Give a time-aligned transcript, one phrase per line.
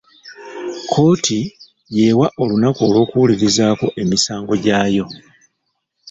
[0.83, 1.39] Kkooti
[1.95, 5.05] y'ewa olunaku olw'okuwulirizaako emisango gyayo.